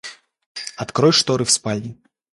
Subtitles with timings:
[0.77, 1.95] Открой шторы в спальне.